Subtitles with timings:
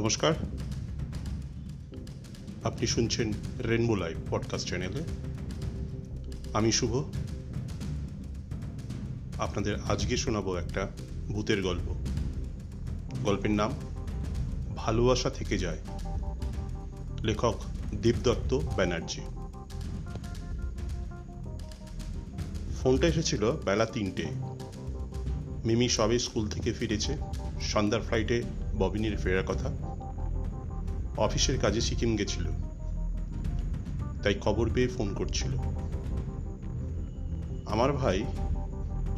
[0.00, 0.34] নমস্কার।
[2.64, 5.02] আপনি শুনছেন রেনবো লাইভ পডকাস্ট চ্যানেলে।
[6.52, 7.04] আমি শুভ।
[9.38, 10.88] আপনাদের আজকে শোনাবো একটা
[11.28, 11.94] ভূতের গল্প।
[13.24, 13.72] গল্পের নাম
[14.76, 15.78] ভালোবাসা থেকে যায়।
[17.22, 17.54] লেখক
[18.02, 19.20] দীপদত্ত ব্যানার্জি।
[22.82, 24.26] ফোনটা এসেছিল বেলা তিনটে।
[25.64, 27.16] মিমি সবে স্কুল থেকে ফিরেছে।
[27.60, 28.42] সন্ধ্যার ফ্লাইটে
[28.78, 29.89] ববিনের ফেরার কথা।
[31.16, 32.44] অফিসের কাজে সিকিম গেছিল।
[34.22, 35.58] তাই খবর পেয়ে ফোন করছিল।
[37.66, 38.24] আমার ভাই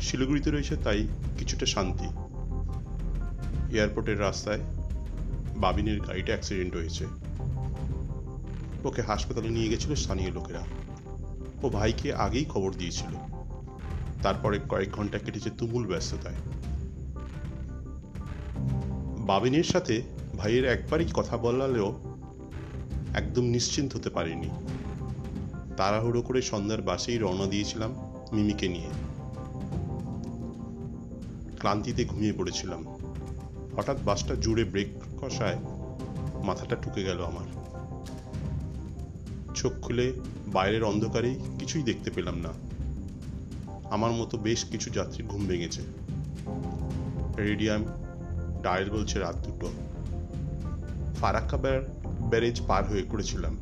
[0.01, 2.05] শিলিগুড়িতে রয়েছে, তাই কিছুটা শান্তি।
[3.77, 4.61] এয়ারপোর্টের রাস্তায়
[5.57, 7.07] বাবিনের গাড়িটা অ্যাক্সিডেন্ট হয়েছে।
[8.85, 10.63] ওকে হাসপাতালে নিয়ে গেছিল স্থানীয় লোকেরা।
[11.63, 13.17] ও ভাইকে আগেই খবর দিয়েছিল।
[14.23, 16.35] তারপরে কয়েক ঘণ্টা কেটেছে তুমুল ব্যস্ততায়।
[19.19, 20.03] বাবিনের সাথে
[20.43, 21.93] ভাইয়ের একবারই কথা বলালেও
[23.15, 24.49] একদম নিশ্চিন্ত হতে পারিনি।
[25.77, 27.95] তাড়াহুড়ো করে সন্ধ্যার বাসেই রওনা দিয়েছিলাম
[28.33, 28.89] মিমিকে নিয়ে।
[31.59, 32.87] ক্লান্তিতে ঘুমিয়ে পড়েছিলাম।
[33.77, 34.89] হঠাৎ বাসটা জুড়ে ব্রেক
[35.21, 35.59] কষায়
[36.45, 37.47] মাথাটা ঠুকে গেল আমার।
[39.55, 40.13] চোখ খুলে
[40.47, 42.53] বাইরের অন্ধকারেই কিছুই দেখতে পেলাম না।
[43.91, 45.83] আমার মতো বেশ কিছু যাত্রীর ঘুম ভেঙেছে।
[47.39, 47.85] রেডিয়াম
[48.63, 49.73] ডায়াল বলছে রাত দুটো।
[51.23, 53.57] ফারাক্কা ব্যারেজ পার হয়ে করেছিলাম।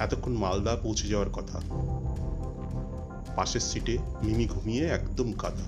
[0.00, 1.60] এতক্ষণ মালদা পৌঁছে যাওয়ার কথা।
[3.36, 5.64] পাশের সিটে মিমি ঘুমিয়ে একদম কাদা।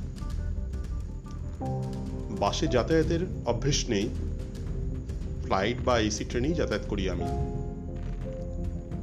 [2.39, 4.09] বাসে যাতায়াতের অভ্যেস নেই।
[5.45, 7.25] ফ্লাইট বা এসি ট্রেনেই যাতায়াত করি আমি।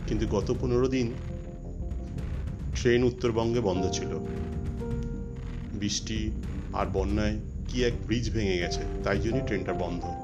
[0.07, 1.13] কিন্তু গত পনেরো দিন
[2.75, 4.17] ট্রেন উত্তরবঙ্গে বন্ধ ছিল।
[5.79, 6.31] বৃষ্টি
[6.73, 10.18] আর বন্যায় কি এক ব্রিজ ভেঙে গেছে, তাই জন্যই ট্রেনটা বন্ধ।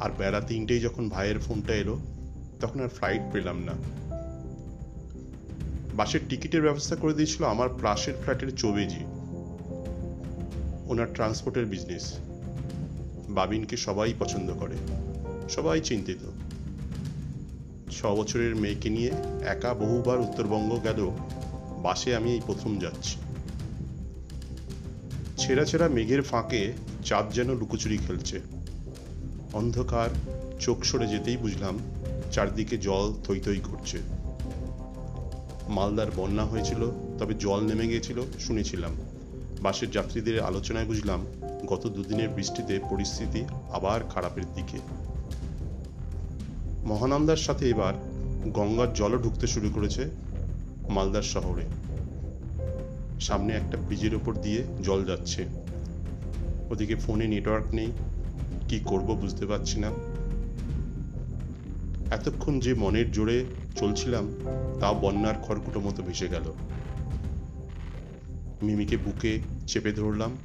[0.00, 1.98] আর বেলা তিনটেই যখন ভাইয়ের ফোনটা এলো,
[2.60, 3.72] তখন আর ফ্লাইট পেলাম না।
[5.94, 9.04] বাসের টিকিটের ব্যবস্থা করে দিয়েছিল আমার প্লাসের ফ্ল্যাটের চৌবেজি।
[10.86, 12.18] ওনার ট্রান্সপোর্টের বিজনেস
[13.28, 14.74] বাবিনকে সবাই পছন্দ করে।
[15.48, 16.18] সবাই চিন্তিত।
[17.90, 19.10] ছ বছরের মেয়েকে নিয়ে
[19.46, 21.10] একা বহুবার উত্তরবঙ্গ গেল,
[21.82, 23.16] বাসে আমি এই প্রথম যাচ্ছি।
[25.36, 26.72] ছেঁড়া ছেঁড়া মেঘের ফাঁকে
[27.04, 28.40] চাঁদ যেন লুকোচুরি খেলছে।
[29.54, 30.10] অন্ধকার,
[30.60, 31.78] চোখ সরে যেতেই বুঝলাম
[32.32, 33.98] চারদিকে জল থই থই করছে
[35.68, 38.90] মালদার বন্যা হয়েছিল, তবে জল নেমে গিয়েছিল শুনেছিলাম।
[39.62, 41.26] বাসের যাত্রীদের আলোচনায় বুঝলাম
[41.66, 44.78] গত দুদিনের বৃষ্টিতে পরিস্থিতি আবার খারাপের দিকে।
[46.84, 47.94] মহানন্দার সাথে এবার
[48.52, 50.10] গঙ্গার জলও ঢুকতে শুরু করেছে
[50.88, 51.62] মালদার শহরে।
[53.20, 55.44] সামনে একটা ব্রিজের ওপর দিয়ে জল যাচ্ছে।
[56.70, 57.92] ওদিকে ফোনে নেটওয়ার্ক নেই
[58.74, 59.90] কি করব বুঝতে পারছি না।
[62.10, 63.46] এতক্ষণ যে মনের জোরে
[63.76, 64.32] চলছিলাম
[64.80, 66.52] তাও বন্যার খড়কুটো মতো ভেসে গেল।
[68.62, 70.38] মিমিকে বুকে চেপে ধরলাম।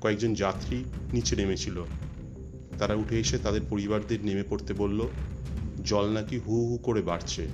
[0.00, 1.84] কয়েকজন যাত্রী নিচে নেমেছিল।
[2.78, 5.08] তারা উঠে এসে তাদের পরিবারদের নেমে পড়তে বলল,
[5.84, 7.48] জল নাকি হু হু করে বাড়ছে।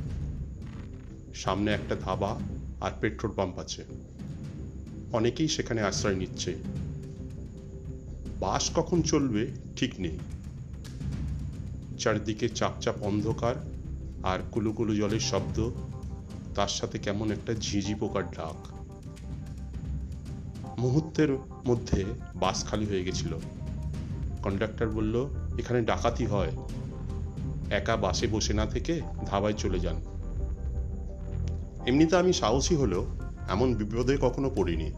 [1.34, 2.40] সামনে একটা ধাবা
[2.80, 3.84] আর পেট্রোল পাম্প আছে।
[5.12, 6.54] অনেকেই সেখানে আশ্রয় নিচ্ছে।
[8.42, 10.18] বাস কখন চলবে, ঠিক নেই।
[11.98, 13.54] চারিদিকে চাপচাপ অন্ধকার
[14.22, 15.70] আর কুলুকুলু জলের শব্দ,
[16.54, 18.72] তার সাথে কেমন একটা ঝিঝি পোকার ডাক।
[20.78, 21.32] মুহূর্তের
[21.66, 22.04] মধ্যে
[22.34, 23.38] বাস খালি হয়ে গেছিল।
[24.42, 25.28] কন্ডাক্টর বলল,
[25.58, 26.50] এখানে ডাকাতি হয়।
[27.70, 29.96] একা বাসে বসে না থেকে ধাবায় চলে যান।
[31.86, 33.06] এমনিতে আমি সাহসী হলেও
[33.48, 34.92] এমন বিপদে কখনো পড়িনি।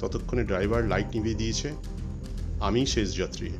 [0.00, 1.72] ততক্ষণে ড্রাইভার লাইট নিভিয়ে দিয়েছে।
[2.60, 3.50] আমি শেষ যাত্রী।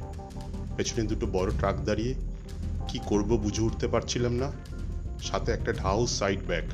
[0.76, 2.14] পেছনে দুটো বড় ট্রাক দাঁড়িয়ে
[2.88, 4.52] কি করব বুঝে উঠতে পারছিলাম না।
[5.22, 6.64] সাথে একটা ঢাউ সাইড ব্যাগ।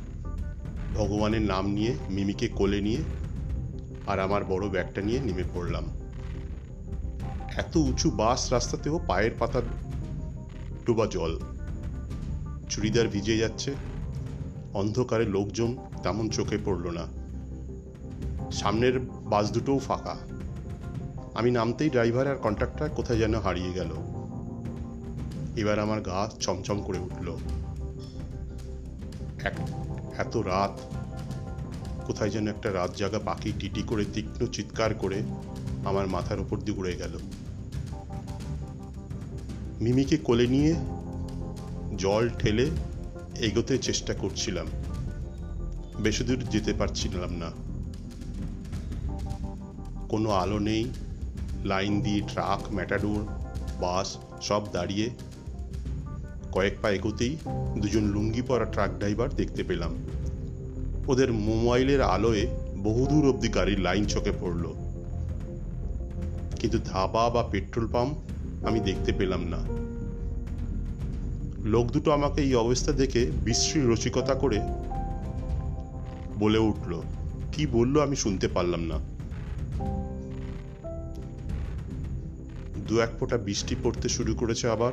[0.95, 2.99] ভগবানের নাম নিয়ে, মিমিকে কোলে নিয়ে
[4.07, 5.85] আর আমার বড় ব্যাগটা নিয়ে নেমে পড়লাম।
[7.57, 9.63] এত উঁচু বাস রাস্তাতেও পায়ের পাতা
[10.87, 11.39] ডোবা জল।
[12.71, 13.75] চুড়িদার ভিজে যাচ্ছে।
[14.75, 17.22] অন্ধকারে লোকজন তেমন চোখে পড়ল না।
[18.53, 20.17] সামনের বাস দুটোও ফাঁকা।
[21.35, 23.91] আমি নামতেই ড্রাইভার আর কন্ট্রাক্টর কোথায় যেন হারিয়ে গেল।
[25.57, 27.37] এবার আমার গা চমচম করে উঠল।
[30.19, 30.79] এত রাত।
[32.07, 35.23] কোথায় যেন একটা রাত জাগা পাখি টিটি করে তীক্ষ্ণ চিৎকার করে
[35.85, 37.19] আমার মাথার উপর দিয়ে উড়ে গেল।
[39.81, 40.75] মিমিকে কোলে নিয়ে
[41.97, 42.71] জল ঠেলে
[43.39, 44.67] এগোতে চেষ্টা করছিলাম।
[46.01, 47.72] বেশি দূর যেতে পারছিলাম না।
[50.13, 50.85] কোনো আলো নেই।
[51.65, 53.23] লাইন দিয়ে ট্রাক, ম্যাটাডোর,
[53.81, 55.11] বাস সব দাঁড়িয়ে
[56.53, 57.37] কয়েক পা এগোতেই
[57.79, 59.93] দুজন লুঙ্গি পরা ট্রাক ড্রাইভার দেখতে পেলাম।
[61.09, 62.47] ওদের মোবাইলের আলোয়
[62.79, 64.65] বহুদূর অবধি গাড়ির লাইন চোখে পড়ল।
[66.61, 68.15] কিন্তু ধাবা বা পেট্রোল পাম্প
[68.67, 69.61] আমি দেখতে পেলাম না।
[71.65, 74.59] লোক দুটো আমাকে এই অবস্থা দেখে বিশ্রী রসিকতা করে
[76.39, 77.03] বলে উঠল,
[77.53, 79.12] কি বলল আমি শুনতে পারলাম না।
[82.93, 84.93] দু এক ফোঁটা বৃষ্টি পড়তে শুরু করেছে আবার।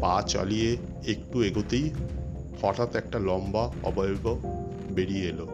[0.00, 1.90] পা চালিয়ে একটু এগোতেই
[2.62, 4.38] হঠাৎ একটা লম্বা অবয়ব
[4.90, 5.46] বেরিয়ে এলো।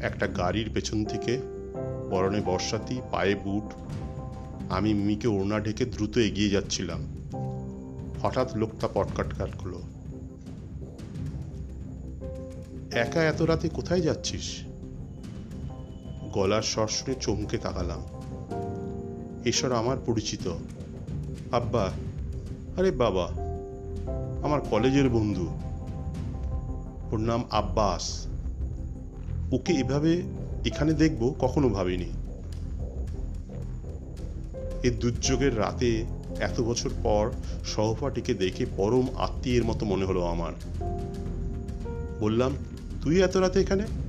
[0.00, 1.38] একটা গাড়ির পেছন থেকে
[2.10, 3.74] পরনে বর্ষাতি, পায়ে বুট।
[4.68, 7.00] আমি মিমিকে ওড়না ঢেকে দ্রুত এগিয়ে যাচ্ছিলাম।
[8.22, 9.82] হঠাৎ লোকটা পটকাট কাটলো।
[12.92, 14.73] একা এত রাতে কোথায় যাচ্ছিস?
[16.34, 18.02] গলার স্বর শুনে চমকে তাকালাম।
[19.46, 20.52] ঈশ্বর আমার পরিচিত।
[21.52, 21.90] আব্বা,
[22.76, 23.28] আরে বাবা,
[24.42, 25.46] আমার কলেজের বন্ধু।
[27.12, 28.26] ওর নাম আব্বাস।
[29.52, 30.22] ওকে এভাবে
[30.66, 32.10] এখানে দেখব কখনো ভাবিনি।
[34.82, 36.04] এ দুর্যোগের রাতে
[36.40, 37.30] এত বছর পর
[37.64, 40.52] সহপাঠীকে দেখে পরম আত্মীয়ের মতো মনে হলো আমার।
[42.20, 42.52] বললাম,
[43.02, 44.03] তুই এত রাতে এখানে?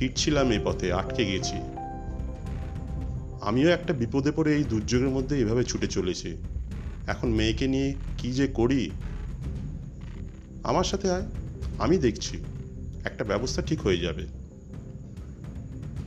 [0.00, 1.56] ফিরছিলাম এ পথে, আটকে গেছি
[3.40, 6.36] আমিও একটা বিপদে পড়ে এই দুর্যোগের মধ্যে এভাবে ছুটে চলেছি।
[7.06, 8.90] এখন মেয়েকে নিয়ে কি যে করি?
[10.62, 11.22] আমার সাথে আয়,
[11.78, 12.36] আমি দেখছি,
[13.04, 14.26] একটা ব্যবস্থা ঠিক হয়ে যাবে।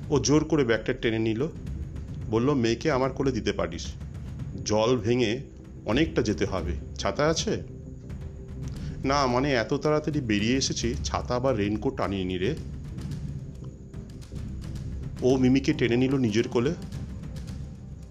[0.10, 1.48] ও জোর করে ব্যাগটা টেনে নিল,
[2.30, 3.86] বলল, মেয়েকে আমার কোলে দিতে পারিস।
[4.64, 5.42] জল ভেঙে
[5.86, 7.64] অনেকটা যেতে হবে। ছাতা আছে?
[9.06, 12.56] না মানে এত তাড়াতাড়ি বেরিয়ে এসেছি, ছাতা বা রেনকোট আনিয়ে নি রে।
[15.24, 16.74] ও মিমিকে টেনে নিল নিজের কোলে।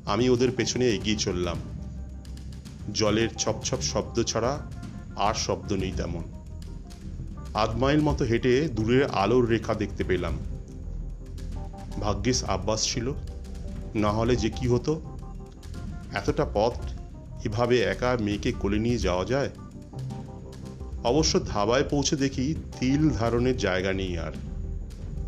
[0.06, 1.56] আমি ওদের পেছনে এগিয়ে চললাম।
[2.94, 4.60] জলের ছপ ছপ শব্দ ছাড়া
[5.16, 6.22] আর শব্দ নেই তেমন।
[7.54, 10.38] আধ মাইল মতো হেঁটে দূরের আলোর রেখা দেখতে পেলাম।
[12.00, 13.12] ভাগ্যিস আব্বাস ছিল।
[13.94, 15.00] না হলে যে কি হতো?
[16.12, 16.74] এতটা পথ
[17.44, 19.50] এভাবে একা মেয়েকে কোলে নিয়ে যাওয়া যায়?
[21.04, 24.32] অবশ্য ধাবায় পৌঁছে দেখি তিল ধারণের জায়গা নেই আর।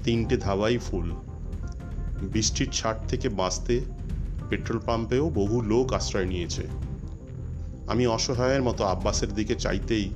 [0.05, 1.15] তিনটে ধাবাই ফুল।
[2.23, 3.81] বৃষ্টির ছাট থেকে বাঁচতে
[4.49, 6.69] পেট্রোল পাম্পেও বহু লোক আশ্রয় নিয়েছে।
[7.87, 10.11] আমি অসহায়ের মতো আব্বাসের দিকে চাইতেই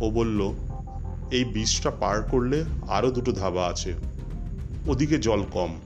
[0.00, 0.52] ও বলল,
[1.30, 3.94] এই ব্রিজটা পার করলে আরও দুটো ধাবা আছে।
[4.86, 5.80] ওদিকে জল কম।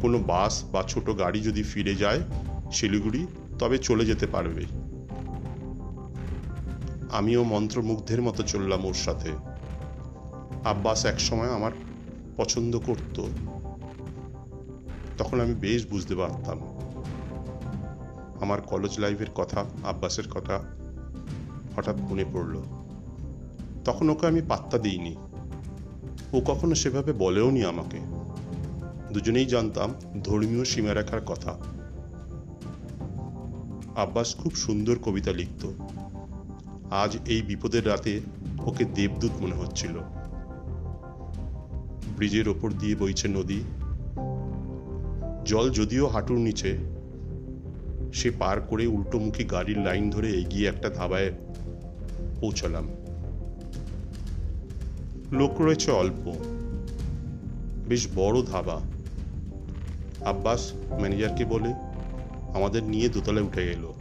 [0.00, 2.20] কোনো বাস বা ছোট গাড়ি যদি ফিরে যায়
[2.72, 3.26] শিলিগুড়ি,
[3.58, 4.64] তবে চলে যেতে পারবে।
[7.12, 9.30] আমিও মন্ত্রমুগ্ধের মতো চললাম ওর সাথে।
[10.64, 11.72] আব্বাস একসময় আমার
[12.36, 13.20] পছন্দ করত।
[15.18, 16.60] তখন আমি বেশ বুঝতে পারতাম।
[18.40, 20.64] আমার কলেজ লাইফের কথা, আব্বাসের কথা
[21.76, 22.62] হঠাৎ মনে পড়ল।
[23.84, 25.16] তখন ওকে আমি পাত্তা দিইনি।
[26.32, 27.98] ও কখনো সেভাবে বলেও নি আমাকে।
[29.12, 29.94] দুজনেই জানতাম
[30.24, 31.58] ধর্মীয় সীমারেখার কথা।
[33.96, 35.70] আব্বাস খুব সুন্দর কবিতা লিখত।
[36.90, 38.20] আজ এই বিপদের রাতে
[38.66, 39.98] ওকে দেবদূত মনে হচ্ছিল।
[42.16, 43.60] ব্রিজের ওপর দিয়ে বইছে নদী।
[45.48, 46.76] জল যদিও হাঁটুর নিচে,
[48.14, 51.32] সে পার করে উল্টোমুখী গাড়ির লাইন ধরে এগিয়ে একটা ধাবায়
[52.40, 52.88] পৌঁছালাম।
[55.32, 56.34] লোক রয়েছে অল্প,
[57.88, 58.80] বেশ বড় ধাবা।
[60.24, 61.72] আব্বাস ম্যানেজারকে বলে,
[62.54, 63.92] আমাদের নিয়ে দোতলায় উঠে গেল।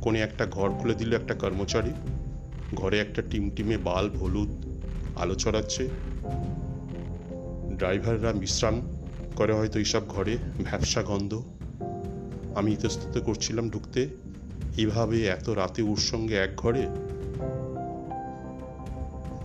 [0.00, 1.90] কোণে একটা ঘর খুলে দিল একটা কর্মচারী।
[2.74, 4.66] ঘরে একটা টিমটিমে বাল্ব, হলুদ,
[5.16, 5.88] আলো ছড়াচ্ছে।
[7.76, 8.93] ড্রাইভাররা বিশ্রাম
[9.36, 11.42] করে হয়তো এইসব ঘরে ভ্যাবসা গন্ধ।
[12.54, 14.08] আমি ইতস্তত করছিলাম ঢুকতে
[14.76, 16.88] এভাবে এত রাতে ওর সঙ্গে এক ঘরে?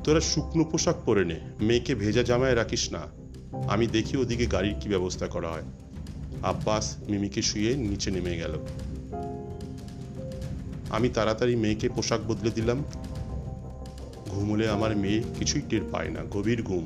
[0.03, 2.99] তোরা শুকনো পোশাক পরে নে, মেয়েকে ভেজা জামায় রাখিস না।
[3.67, 5.61] আমি দেখি ওদিকে গাড়ির কি ব্যবস্থা করা হয়।
[6.43, 8.57] আব্বাস মিমিকে শুয়ে নিচে নেমে গেল।
[10.89, 12.83] আমি তাড়াতাড়ি মেয়েকে পোশাক বদলে দিলাম।
[14.29, 16.85] ঘুমলে আমার মেয়ে কিছুই টের পায় না, গভীর ঘুম।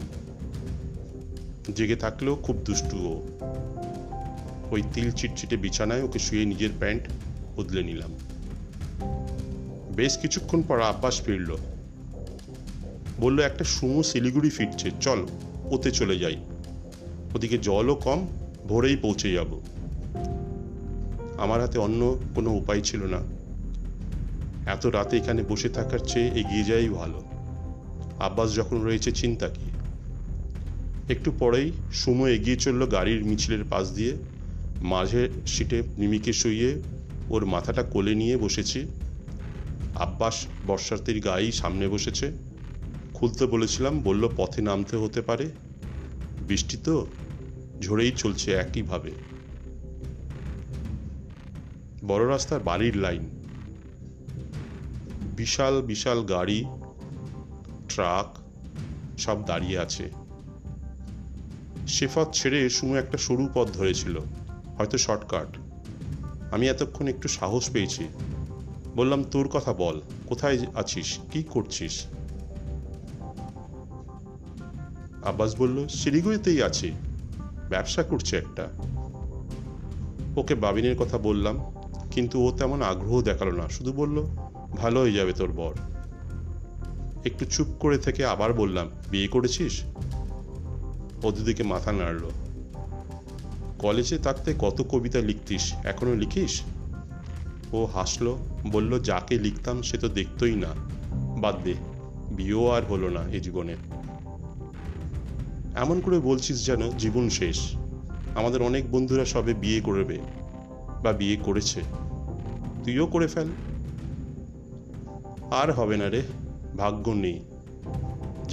[1.75, 3.27] জেগে থাকলেও খুব দুষ্টু ও
[4.72, 7.03] ওই তিল চিটচিটে বিছানায় ওকে শুয়ে নিজের প্যান্ট
[7.58, 8.13] বদলে নিলাম।
[9.96, 11.55] বেশ কিছুক্ষণ পর আব্বাস ফিরল।
[13.20, 15.25] বলল, একটা সুমো শিলিগুড়ি ফিরছে, চল,
[15.65, 16.38] ওতে চলে যাই।
[17.36, 18.27] ওদিকে জলও কম,
[18.67, 19.60] ভোরেই পৌঁছে যাব।
[21.38, 23.22] আমার হাতে অন্য কোনো উপায় ছিল না।
[24.72, 27.22] এত রাতে এখানে বসে থাকার চেয়ে এগিয়ে যাই ভালো।
[28.20, 29.73] আব্বাস যখন রয়েছে, চিন্তা কি?
[31.10, 34.17] একটু পরেই সুমো এগিয়ে চলল গাড়ির মিছিলের পাশ দিয়ে।
[34.81, 36.81] মাঝে সিটে মিমিকে শুইয়ে
[37.29, 38.88] ওর মাথাটা কোলে নিয়ে বসেছি।
[39.95, 42.31] আব্বাস বর্ষার্থীর গায়েই সামনে বসেছে।
[43.13, 45.51] খুলতে বলেছিলাম, বলল, পথে নামতে হতে পারে।
[46.48, 47.07] বৃষ্টি তো
[47.81, 49.12] ঝরেই চলছে একইভাবে।
[52.05, 53.29] বড় রাস্তার বাড়ির লাইন।
[55.38, 56.65] বিশাল বিশাল গাড়ি,
[57.89, 58.38] ট্রাক
[59.19, 60.23] সব দাঁড়িয়ে আছে।
[61.93, 64.19] শেফাত ছেড়ে সুমু একটা সরু পথ ধরেছিল,
[64.77, 65.57] হয়তো শর্টকাট।
[66.51, 68.03] আমি এতক্ষণ একটু সাহস পেয়েছি।
[68.95, 71.19] বললাম, তোর কথা বল, কোথায় আছিস?
[71.31, 72.05] কি করছিস?
[75.23, 76.91] আব্বাস বলল, শিলিগুড়িতেই আছি।
[77.69, 78.65] ব্যবসা করছে একটা।
[80.35, 81.55] ওকে বাবিনের কথা বললাম,
[82.12, 84.17] কিন্তু ও তেমন আগ্রহ দেখাল না, শুধু বলল,
[84.77, 85.73] ভালো হয়ে যাবে তোর বর।
[87.25, 89.73] একটু চুপ করে থেকে আবার বললাম, বিয়ে করেছিস?
[91.24, 92.30] ও দুদিকে মাথা নাড়ল।
[93.80, 96.62] কলেজে থাকতে কত কবিতা লিখতিস এখনও লিখিস?
[97.74, 98.38] ও হাসলো,
[98.72, 100.68] বলল, যাকে লিখতাম সে তো দেখতই না।
[101.42, 101.74] বাদ দে,
[102.32, 103.75] বিয়েও আর হলো না এ জীবনে।
[105.75, 107.75] এমন করে বলছিস যেন জীবন শেষ।
[108.36, 110.20] আমাদের অনেক বন্ধুরা সবে বিয়ে করবে
[111.03, 111.82] বা বিয়ে করেছে।
[112.84, 113.48] তুইও করে ফেল।
[115.51, 116.22] আর হবে না রে,
[116.77, 117.52] ভাগ্য নেই।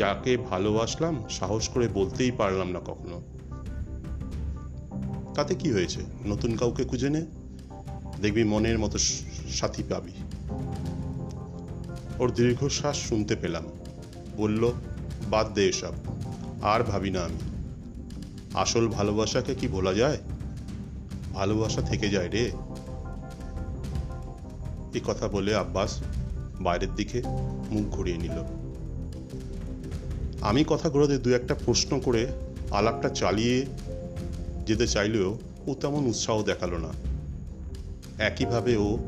[0.01, 3.23] যাকে ভালোবাসলাম, সাহস করে বলতেই পারলাম না কখনো।
[5.35, 6.01] তাতে কি হয়েছে?
[6.27, 7.27] নতুন কাউকে খুঁজে নে।
[8.23, 8.99] দেখবি মনের মতো
[9.51, 10.13] সাথী পাবি।
[12.19, 13.65] ওর দীর্ঘশ্বাস শুনতে পেলাম।
[14.37, 14.73] বলল,
[15.31, 15.93] বাদ দে এসব।
[16.63, 17.39] আর ভাবি না আমি।
[18.55, 20.19] আসল ভালোবাসাকে কি ভোলা যায়?
[21.33, 22.53] ভালোবাসা থেকে যায় রে।
[24.95, 26.03] এই কথা বলে আব্বাস
[26.61, 27.23] বাইরের দিকে
[27.71, 28.60] মুখ ঘুরিয়ে নিল।
[30.41, 32.27] আমি কথাগুলোতে দু একটা প্রশ্ন করে
[32.71, 33.67] আলাপটা চালিয়ে
[34.67, 36.89] যেতে চাইলেও ও তেমন উৎসাহ দেখাল না।
[38.19, 38.99] একইভাবে ও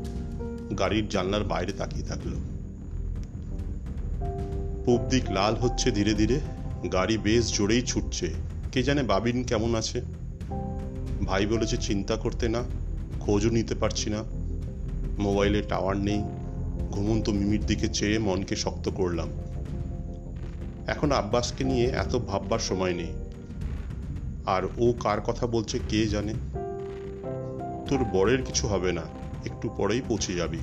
[0.79, 2.29] গাড়ির জানলার বাইরে তাকিয়ে থাকল।
[4.85, 6.39] পূব দিক লাল হচ্ছে ধীরে ধীরে,
[6.93, 8.29] গাড়ি বেশ জোরেই ছুটছে।
[8.71, 10.01] কে জানে বাবিন কেমন আছে?
[11.25, 12.63] ভাই বলেছে চিন্তা করতে না,
[13.19, 14.23] খোঁজও নিতে পারছি না।
[15.19, 16.23] মোবাইলে টাওয়ার নেই,
[16.91, 19.29] ঘুমন্ত মিমির দিকে চেয়ে মনকে শক্ত করলাম।
[20.87, 23.13] এখন আব্বাসকে নিয়ে এত ভাববার সময় নেই।
[24.45, 26.33] আর ও কার কথা বলছে কে জানে?
[27.89, 29.01] তোর বরের কিছু হবে না,
[29.45, 30.59] একটু পরেই পৌঁছে যাবি।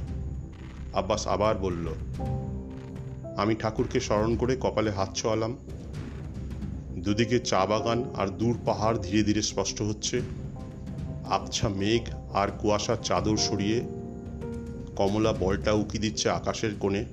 [0.92, 1.94] আব্বাস আবার বলল,
[3.36, 5.56] আমি ঠাকুরকে স্মরণ করে কপালে হাত ছোয়ালাম।
[6.98, 10.20] দুদিকে চা বাগান আর দূর পাহাড় ধীরে ধীরে স্পষ্ট হচ্ছে।
[11.24, 13.80] আবছা মেঘ আর কুয়াশার চাদর সরিয়ে
[14.96, 17.04] কমলা বলটা উকি দিচ্ছে আকাশের কোণে।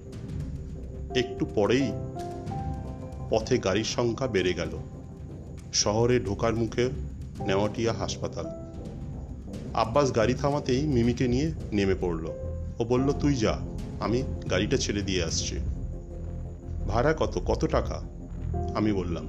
[1.16, 1.92] একটু পরেই
[3.30, 4.70] পথে গাড়ির সংখ্যা বেড়ে গেল।
[5.74, 6.90] শহরে ঢোকার মুখে
[7.48, 8.46] নেওয়াটিয়া হাসপাতাল।
[9.74, 12.26] আব্বাস গাড়ি থামাতেই মিমিকে নিয়ে নেমে পড়ল।
[12.80, 13.60] ও বলল, তুই যা,
[14.00, 15.56] আমি গাড়িটা ছেড়ে দিয়ে আসছি।
[16.88, 18.02] ভাড়া কত কত টাকা?
[18.76, 19.26] আমি বললাম,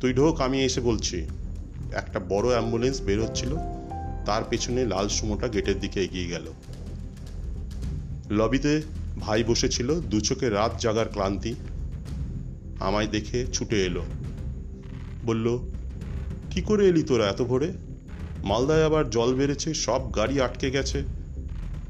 [0.00, 1.26] তুই ঢোক, আমি এসে বলছি।
[1.92, 3.56] একটা বড় অ্যাম্বুলেন্স বের হচ্ছিল।
[4.26, 6.46] তার পেছনে লাল সুমোটা গেটের দিকে এগিয়ে গেল।
[8.30, 8.82] লবিতে
[9.20, 11.54] ভাই বসেছিল দু চোখে রাত জাগার ক্লান্তি।
[12.84, 14.02] আমায় দেখে ছুটে এলো।
[15.24, 15.58] বলল,
[16.50, 17.72] কি করে এলি তোরা এত ভোরে?
[18.44, 21.02] মালদায় আবার জল বেড়েছে, সব গাড়ি আটকে গেছে।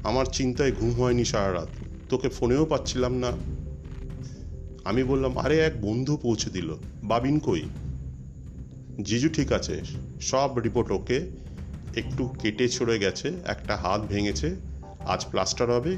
[0.03, 1.67] আমার চিন্তায় ঘুম হয়নি সারা রাত
[2.09, 3.31] তোকে ফোনেও পাচ্ছিলাম না।
[4.85, 7.61] আমি বললাম, আরে, এক বন্ধু পৌঁছে দিল। বাবিন কই?
[9.03, 9.81] জিজু ঠিক আছে।
[10.21, 11.31] সব রিপোর্ট ওকে।
[11.95, 14.55] একটু কেটে ছড়ে গেছে, একটা হাত ভেঙেছে।
[14.99, 15.95] আজ প্লাস্টার হবে।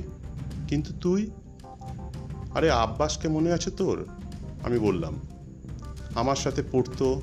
[0.67, 1.31] কিন্তু তুই?
[2.53, 4.07] আরে, আব্বাসকে মনে আছে তোর?
[4.63, 5.19] আমি বললাম,
[6.15, 7.21] আমার সাথে পড়তো,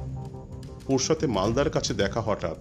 [0.89, 2.57] ওর সাথে মালদার কাছে দেখা হঠাৎ।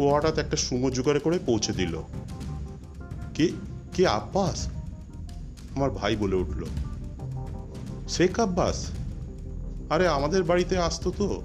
[0.00, 1.98] ও হঠাৎ একটা সুমো জোগাড় করে পৌঁছে দিল।
[3.34, 3.50] কে
[3.94, 4.68] কে আব্বাস?
[5.76, 6.64] আমার ভাই বলে উঠল,
[8.08, 8.90] শেখ আব্বাস?
[9.90, 11.42] আরে আমাদের বাড়িতে আসতো তো।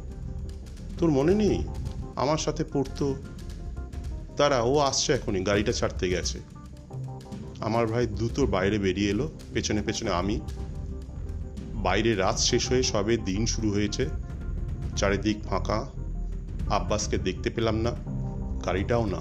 [0.98, 1.64] তোর মনে নেই?
[2.16, 3.16] আমার সাথে পড়তো।
[4.38, 6.40] তারা ও আসছে এখনই, গাড়িটা ছাড়তে গেছে।
[7.60, 10.40] আমার ভাই দ্রুত বাইরে বেরিয়ে এলো, পেছনে পেছনে আমি
[11.84, 14.10] বাইরে রাত শেষ হয়ে সবে দিন শুরু হয়েছে।
[14.96, 15.86] চারিদিক ফাঁকা।
[16.70, 17.92] আব্বাসকে দেখতে পেলাম না,
[18.66, 19.18] গাড়িটাও না।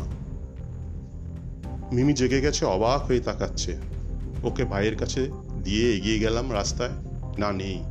[1.93, 3.77] মিমি জেগে গেছে, অবাক হয়ে তাকাচ্ছে।
[4.45, 5.31] ওকে ভাইয়ের কাছে
[5.65, 6.91] দিয়ে এগিয়ে গেলাম রাস্তায়।
[7.39, 7.83] না, নেই।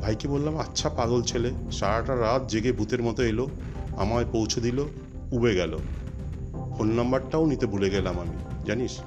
[0.00, 3.48] ভাইকে বললাম আচ্ছা পাগল ছেলে, সারাটা রাত জেগে ভূতের মতো এলো,
[3.96, 4.84] আমায় পৌঁছে দিল,
[5.32, 5.78] উবে গেল।
[6.78, 8.98] ফোন নাম্বারটাও নিতে ভুলে গেলাম আমি, জানিস?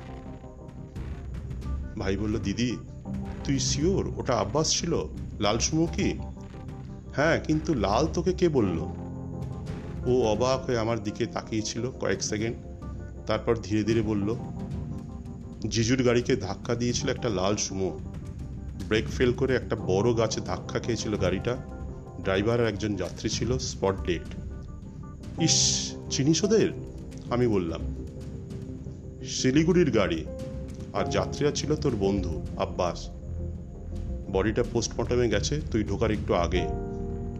[1.99, 2.77] ভাই বলল, দিদি
[3.49, 5.07] তুই শিওর ওটা আব্বাস ছিল?
[5.39, 6.13] লাল সুমো কি?
[7.15, 8.77] হ্যাঁ কিন্তু লাল তোকে কে বলল?
[10.05, 12.57] ও অবাক হয়ে আমার দিকে তাকিয়েছিল কয়েক সেকেন্ড।
[13.27, 14.35] তারপর ধীরে ধীরে বলল,
[15.69, 17.99] জিজুর গাড়িকে ধাক্কা দিয়েছিল একটা লাল সুমো
[18.87, 21.57] ব্রেক ফেল করে একটা বড় গাছে ধাক্কা খেয়েছিল গাড়িটা।
[22.23, 24.39] ড্রাইভার একজন যাত্রী ছিল, স্পট ডেট।
[25.41, 26.69] ইস, চিনিস ওদের?
[27.29, 27.95] আমি বললাম,
[29.25, 30.25] শিলিগুড়ির গাড়ি।
[30.93, 33.09] আর যাত্রীরা ছিল তোর বন্ধু, আব্বাস।
[34.31, 36.67] বডিটা পোস্টমর্টমে গেছে, তুই ঢোকার একটু আগে।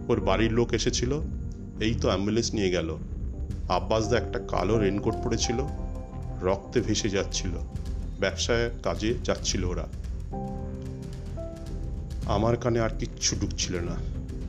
[0.08, 1.20] ওর বাড়ির লোক এসেছিল,
[1.80, 2.96] এই তো অ্যাম্বুলেন্স নিয়ে গেল।
[3.68, 5.66] আব্বাসদা একটা কালো রেনকোট পরেছিল,
[6.42, 7.50] রক্তে ভেসে যাচ্ছিল।
[8.20, 9.86] ব্যবসায় কাজে যাচ্ছিল ওরা।
[12.26, 13.96] আমার কানে আর কিচ্ছু ঢুকছিল না।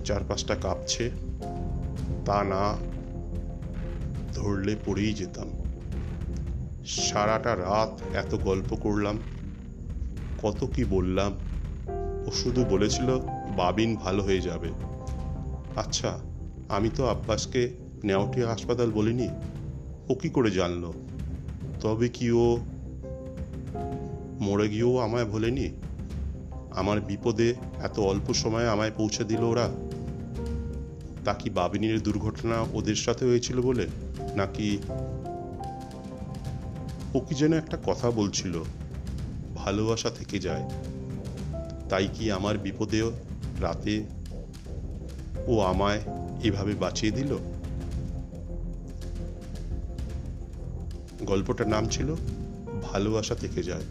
[0.05, 1.11] চারপাশটা কাঁপছে।
[2.25, 2.75] তা না,
[4.33, 5.49] ধরলে পড়েই যেতাম।
[6.85, 9.19] সারাটা রাত এত গল্প করলাম,
[10.41, 11.31] কত কি বললাম।
[12.27, 13.19] ও শুধু বলেছিল,
[13.57, 14.69] বাবিন ভালো হয়ে যাবে।
[15.75, 16.19] আচ্ছা
[16.69, 17.73] আমি তো আব্বাসকে
[18.03, 19.29] নেওটিয়া হাসপাতাল বলিনি।
[20.09, 20.93] ও কি করে জানলো?
[21.81, 22.57] তবে কি ও
[24.39, 25.69] মরে গিয়েও আমায় ভোলেনি?
[26.71, 29.69] আমার বিপদে এত অল্প সময়ে আমায় পৌঁছে দিল ওরা?
[31.25, 33.87] তা কি বাবিনীর দুর্ঘটনা ওদের সাথে হয়েছিল বলে?
[34.35, 34.77] নাকি
[37.13, 38.63] ও কি যেন একটা কথা বলছিল,
[39.55, 40.69] ভালোবাসা থেকে যায়।
[41.91, 43.11] তাই কি আমার বিপদেও
[43.61, 44.03] রাতে
[45.47, 46.01] ও আমায়
[46.43, 47.37] এভাবে বাঁচিয়ে দিল?
[51.21, 52.15] গল্পটার নাম ছিল
[52.83, 53.81] ভালোবাসা থেকে যায়।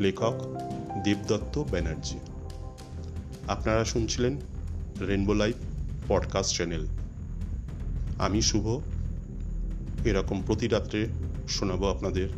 [0.00, 0.34] লেখক
[1.04, 2.18] দেবদত্ত ব্যানার্জি।
[3.48, 4.36] আপনারা শুনছিলেন
[5.00, 5.54] রেনবো লাইভ
[6.08, 6.86] পডকাস্ট চ্যানেল।
[8.18, 8.80] আমি শুভ।
[10.06, 11.08] এরকম প্রতি রাত্রে
[11.48, 12.28] শোনাবো আপনাদের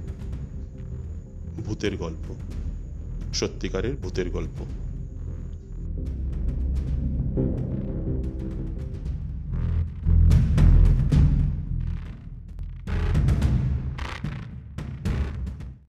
[1.70, 2.26] ভূতের গল্প
[3.33, 4.59] সত্যিকারের ভূতের গল্প।